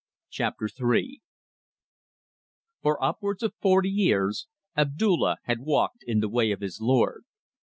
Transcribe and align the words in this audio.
CHAPTER 0.31 0.67
THREE 0.67 1.21
For 2.81 3.03
upwards 3.03 3.43
of 3.43 3.53
forty 3.61 3.91
years 3.91 4.47
Abdulla 4.75 5.37
had 5.43 5.59
walked 5.59 6.03
in 6.07 6.21
the 6.21 6.27
way 6.29 6.49
of 6.51 6.59
his 6.61 6.79
Lord. 6.81 7.23